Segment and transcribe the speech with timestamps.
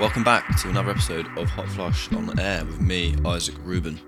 [0.00, 3.98] Welcome back to another episode of Hot Flush on Air with me, Isaac Rubin.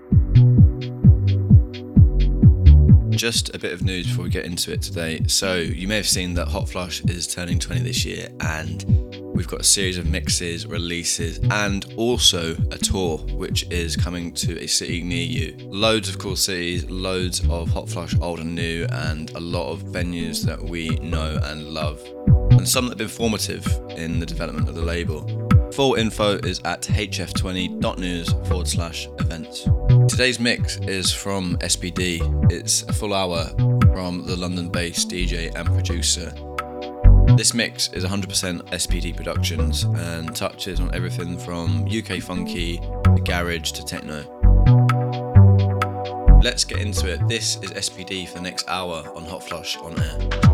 [3.11, 5.21] Just a bit of news before we get into it today.
[5.27, 9.47] So, you may have seen that Hot Flush is turning 20 this year, and we've
[9.47, 14.67] got a series of mixes, releases, and also a tour which is coming to a
[14.67, 15.55] city near you.
[15.69, 19.83] Loads of cool cities, loads of Hot Flush old and new, and a lot of
[19.83, 22.01] venues that we know and love,
[22.51, 25.25] and some that have been formative in the development of the label.
[25.73, 29.63] Full info is at hf20.news forward slash events.
[30.09, 32.51] Today's mix is from SPD.
[32.51, 33.45] It's a full hour
[33.93, 36.33] from the London based DJ and producer.
[37.27, 43.71] This mix is 100% SPD Productions and touches on everything from UK funky to garage
[43.71, 44.23] to techno.
[46.43, 47.27] Let's get into it.
[47.27, 50.50] This is SPD for the next hour on Hot Flush on air.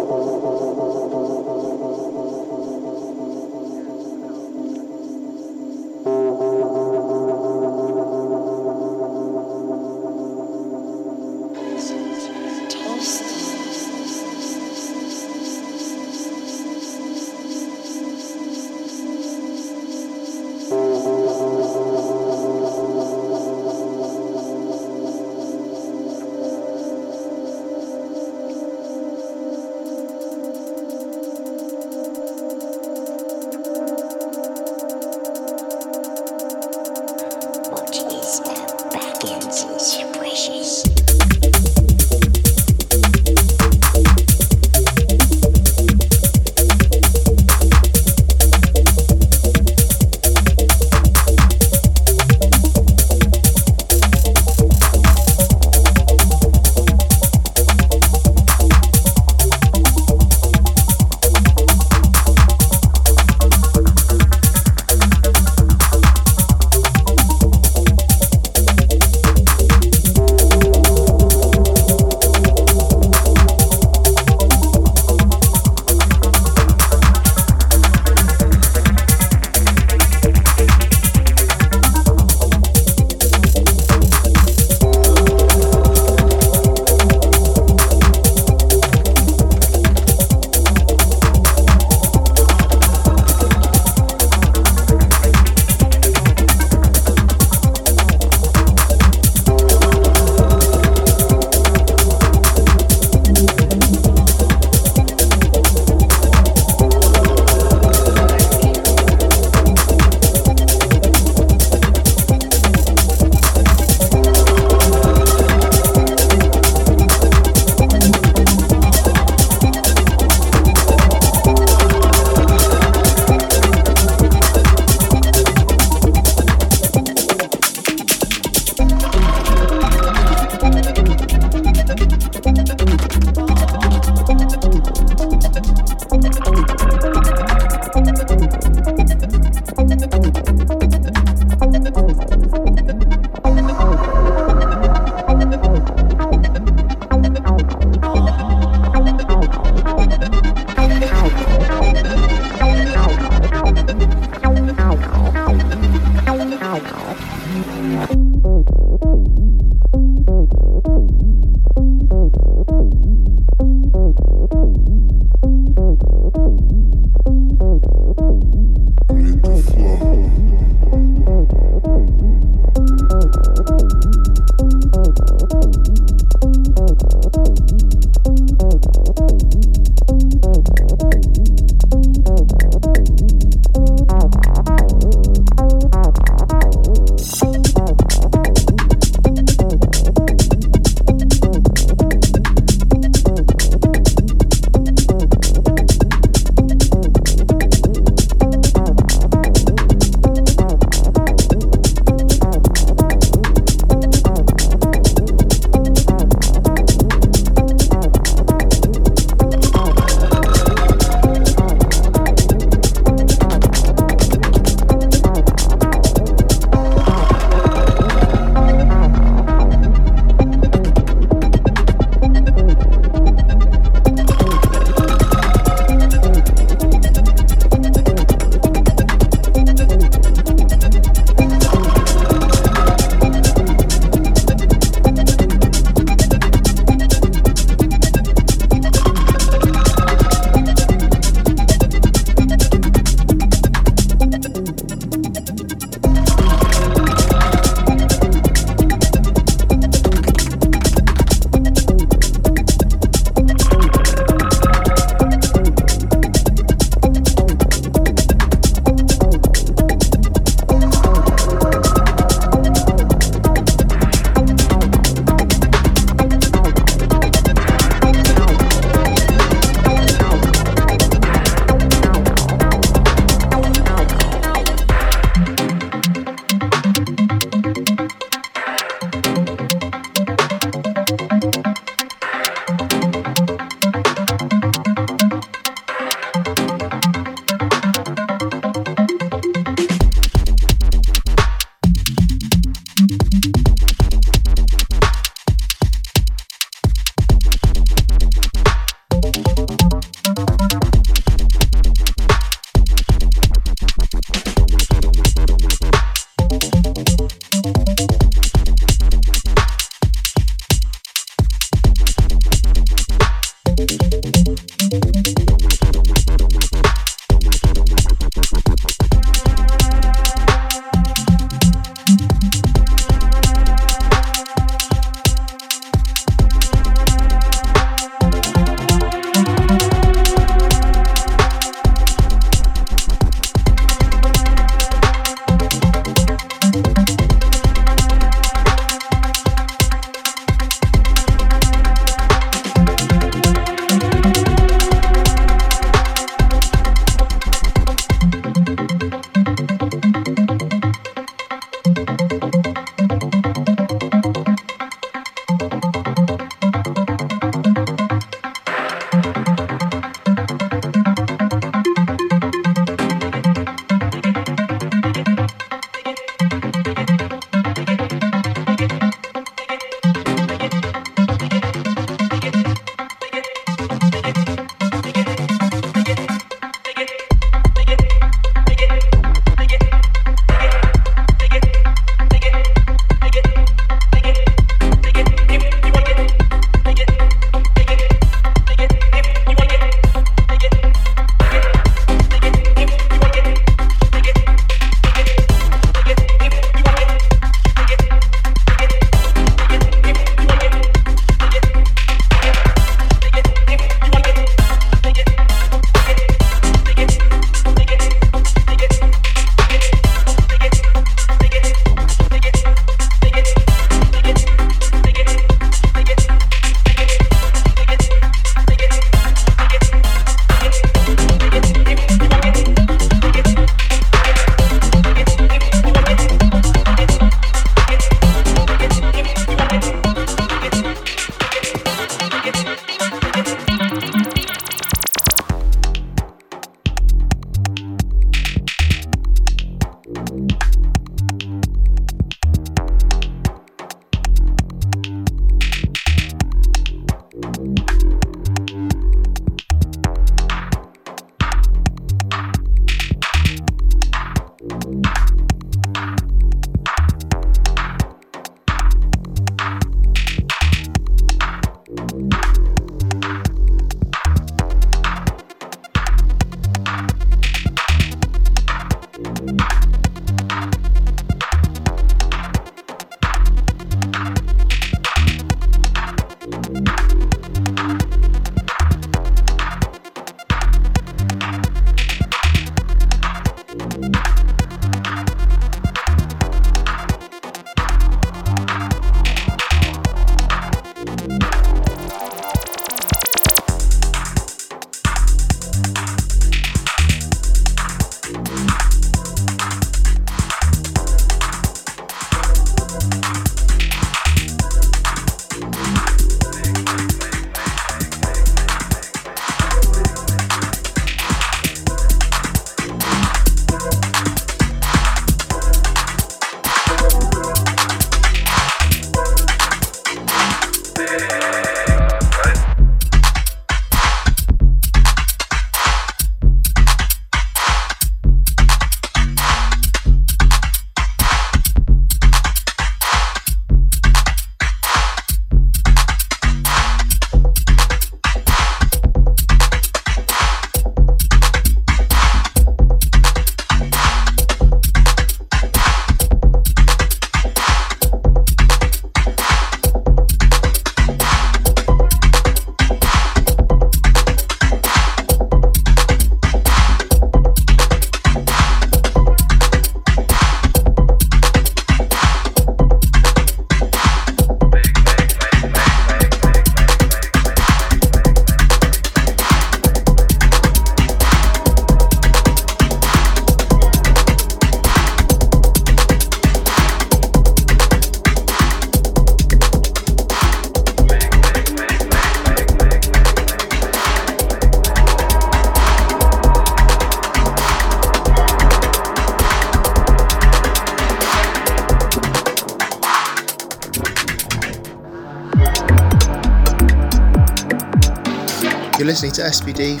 [599.36, 600.00] To SPD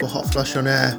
[0.00, 0.98] for Hot Flush on Air.